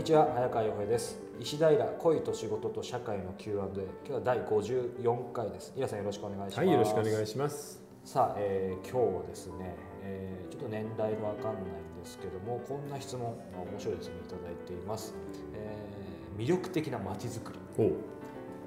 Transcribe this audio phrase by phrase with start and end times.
[0.00, 1.20] こんにちは早川洋平です。
[1.38, 3.68] 石平恋と仕事と社会の Q&A 今
[4.06, 5.74] 日は第54回です。
[5.76, 6.58] イラさんよろしくお願いします。
[6.58, 7.82] はいよろしくお願いします。
[8.02, 11.66] さあ、えー、今日はですね、えー、ちょっと年代のわかんないん
[12.02, 15.14] ですけどもこんな質問面白いですねいただいています、
[15.52, 17.58] えー、魅力的な街づくり。
[17.76, 18.19] お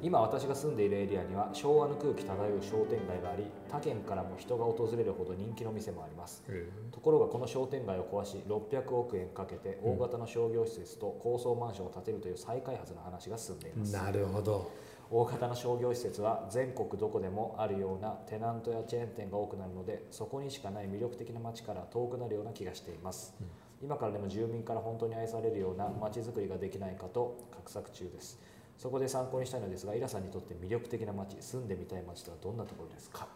[0.00, 6.44] 今私が住んでいるエリアには昭和の空気漂う商店街があり他県からも人が訪れるほど人気の店もあります。
[6.92, 13.92] ところがこの商店街を壊し600億円かけて大型の商業施設と高層マンションを建てるという再開発の話が進んでいます。
[13.92, 14.70] なるほど。
[15.10, 23.34] 大型の商業施設は全国どこでもあるようなテナントやチェーン店が多くなるのでそこにしかない魅力的な街から遠くなるような気がしています、
[23.82, 28.38] 今からでも住民から本当に愛されるような街づくりができないかと画策中です
[28.78, 33.26] そこで参考にしたいのですがイラさんにとって魅力的な街住んでみたい街とはどんなところですか？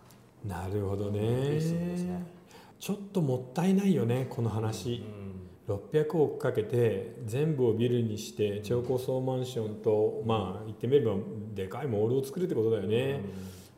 [0.46, 1.20] なるほどね。
[1.20, 2.24] ね。
[2.78, 5.04] ちょっともったいないよねこの話、
[5.68, 11.14] 600億かけて全部をビルにして超高層マンションとまあ言ってみれば
[11.54, 13.20] でかいモールを作るってことだよね、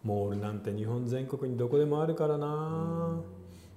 [0.02, 3.20] モールなんて日本全国にどこでもあるからな、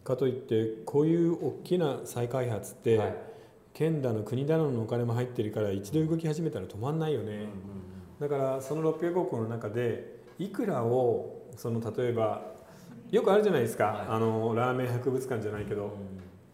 [0.03, 3.15] かといってこういう大きな再開発って、はい
[3.77, 7.45] 県だの国だののお金も入ってるから一度動き始めたら止まんないよね、
[8.19, 12.41] だからその600億の中でいくらをその例えば
[13.11, 14.07] よくあるじゃないですか、はい。
[14.09, 15.95] あのラーメン博物館じゃないけど、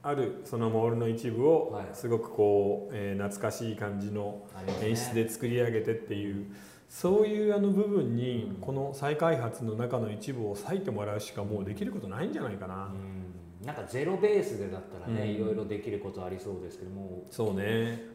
[0.02, 1.86] あるそのモールの一部をはい。
[1.94, 4.46] すごくこう、えー懐かしい感じの
[4.82, 6.54] 演出で作り上げてっていう
[6.90, 8.56] そういうあの部分にうん。
[8.56, 13.24] この再開発の中の一部を割いてもらうしかもうできることないんじゃないかな、うん
[13.66, 15.30] なんかゼロベースでだったらね、うん。
[15.30, 18.10] いろいろできることありそうですけどもそうね。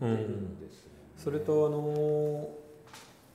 [0.00, 2.66] 進んでるんですね、それとあのー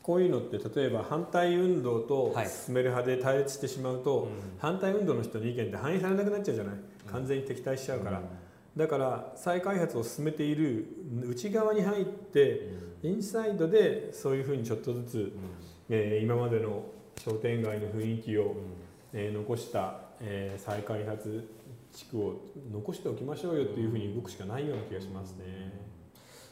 [0.03, 2.47] こういうのって例えば反対運動とはい。
[2.49, 4.29] 進める派で対立してしまうと、うん。
[4.57, 6.75] 反対運動の人の意見って反映されなくなっちゃうじゃない？
[7.11, 8.21] 完全に敵対しちゃうから、
[8.75, 10.87] だから再開発を進めている
[11.29, 12.69] 内側に入って
[13.03, 15.31] インサイドでそういうふうにちょっとずつ、
[15.89, 16.83] えー今までの
[17.23, 18.55] 商店街の雰囲気を、
[19.13, 21.47] えー残した、えー再開発
[21.91, 22.35] 地区を
[22.71, 25.91] 残しておきましょうよっていうふうに動くしかないような気がしますね。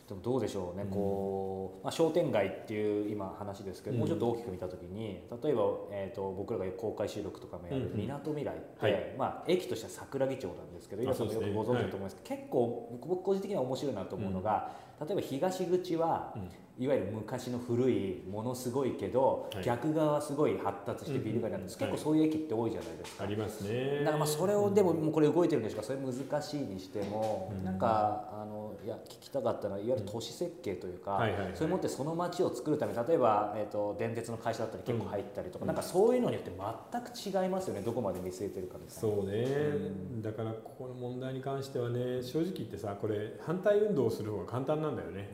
[0.10, 0.90] でもどうでしょうね、うん。
[0.90, 4.00] こう、まあ、商店街っていう今話ですけど、うん。
[4.00, 7.98] もうちょっと大きく見た時に例えば、えー、と僕らが公開収録とかもやるうんうん。
[7.98, 9.16] みなとみらいって、はい。
[9.18, 16.34] まあ、駅としては桜木町なんですけどあ皆さんもよくご存知だと思いますけど、結構僕個人的には面白いなと思うのが、例えば東口は、
[16.80, 19.64] いわゆる昔の古いものすごいけど、はい。
[19.66, 21.64] 逆側はすごい発達してビル街なん。
[21.64, 23.24] です、うんうん結構そういう駅って多いじゃないですか。
[23.26, 24.00] ありますね。
[24.00, 27.66] だからまあそれをでももうこれ動いてるんですがそれ難しいにしても、うん。
[27.66, 31.52] なんかあのいや聞きたかったのはいわゆる都市設計というか、はいはいはい。
[31.54, 35.68] それもってその街を作るために例えば、えー、と電鉄の会社だったり結構入ったりとか、うん。
[35.68, 37.82] なんかそういうのによって全く違いますよね。
[37.82, 39.02] どこまで見据えてるかみたいな。
[39.02, 40.22] そうね、うん。
[40.22, 45.30] だからここの問題に関してはね正直言ってさこれ反対運動をする方が簡単なんだよね。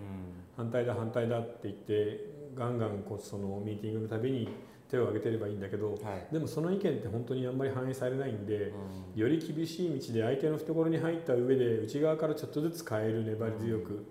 [0.55, 4.47] 反対だ反対だって言ってガンガンこうそのミーティングのたびに
[4.89, 6.27] 手を挙げてればいいんだけどうんはい。
[6.31, 8.71] でもその意見って本当にあんまり反映されないんで
[9.15, 9.19] うん。
[9.19, 14.05] より厳しい道で相手の懐に入った上で内側からちょっとずつ変える粘り強く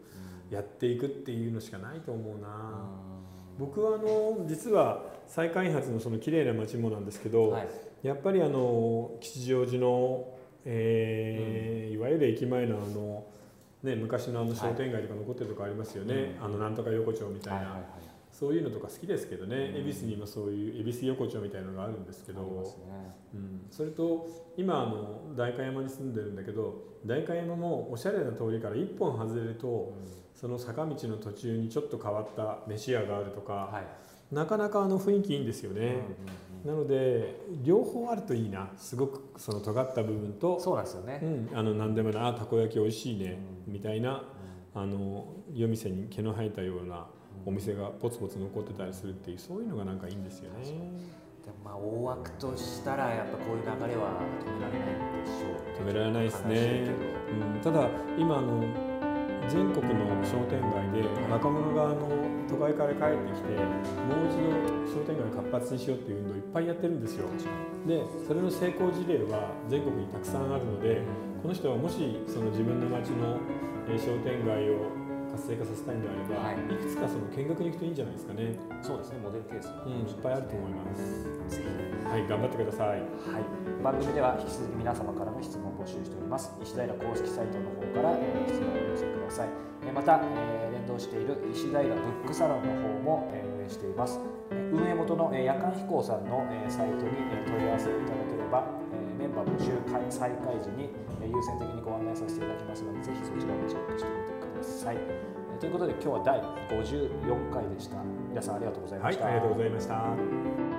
[0.50, 2.84] やっていくっていうのしかないと思うな、
[3.58, 7.68] 僕はあの実は再開発のその綺麗な街もなんですけど、はい。
[8.02, 13.24] やっぱりあの吉祥寺の、えーいわゆる駅前のあの、
[13.84, 16.44] ね、昔のあの商店街とか残ってるとこありますよね、うん。
[16.46, 17.84] あのなんとか横丁みたいな、はいはいはい。
[18.32, 19.88] そういうのとか好きですけどね、うん。
[19.88, 22.46] 恵比寿にもそういう恵比寿横丁みたいなのがあるんですけど、ね。
[23.34, 29.92] うん、それと今あの代官山に住んでるんだけど代官山もおしゃれな通りから一本外れると
[30.34, 35.96] その坂道の途中にちょっと変わった飯屋があるとか、はいなかなかあの雰囲気いいんですよね。
[36.64, 38.70] なので両方あるといいな。
[38.76, 41.20] すごくその尖った部分とそうなんですよね。
[41.22, 43.72] うん、あの何でもないあたこ焼き美味しいね、うん。
[43.72, 44.24] みたいな
[44.74, 47.06] あの夜店に毛の生えたような
[47.46, 50.64] お店がポツポツ残ってたりするっていうそういうのがなんかいいんですよね。
[50.64, 56.88] でもまあ大枠としたらやっぱこういう流れは止められないんでしょう止められないですね。
[57.54, 57.88] うん、ただ
[58.18, 58.64] 今あの
[59.48, 62.08] 全国の商店街で若者があの
[62.48, 67.28] 都会から帰ってきてもう一度商店街を活発にしようっていう運動をいっぱいやってるんですよ。
[67.86, 71.02] でそれの成功事例は全国にたくさんあるので
[71.42, 73.36] この人はもしその自分の町の
[73.88, 74.88] えー商店街を
[75.34, 76.62] 活性化させたいのであれば、はい。
[76.62, 79.18] い、くつかその見学に行くといいんじゃないですかね、そうですね。
[79.18, 81.02] モデルケースがうん、いっぱいあると思います。
[81.50, 82.06] ぜひ。
[82.06, 83.02] はい頑張ってください。
[83.02, 86.54] はい、番組では引き続き皆様からの質問を募集しております。
[86.62, 89.48] 石平公式サイトの方から、えー質問をお寄せください。
[89.82, 94.20] えーまた、えー連動している石平ブックサロンの方も、えー運営しています。
[94.52, 98.64] えー運営元の、えー夜間飛行さんの、えーサイトに、えー問い合わせいただければ、
[98.94, 100.90] えーメンバー募集会再開時に、
[101.20, 104.43] えー優先的にご案内させていただきますのでぜひそちらもチェックしてみてください、
[104.88, 106.40] えということで今日は第
[106.78, 107.96] 54回でした。
[108.28, 110.73] 皆さんありがとうございました、はい、ありがとうございました。